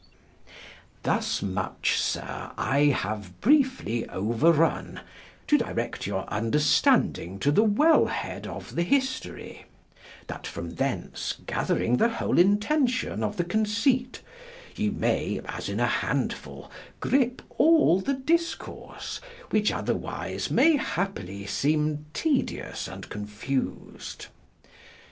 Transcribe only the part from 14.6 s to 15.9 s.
ye may, as in a